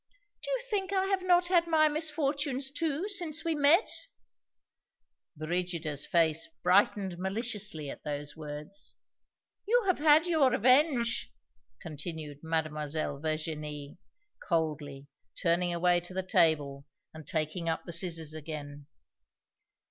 [0.41, 3.87] "Do you think I have not had my misfortunes, too, since we met?"
[5.37, 8.95] (Brigida's face brightened maliciously at those words.)
[9.67, 11.31] "You have had your revenge,"
[11.79, 13.99] continued Mademoiselle Virginie,
[14.41, 15.07] coldly,
[15.39, 18.87] turning away to the table and taking up the scissors again.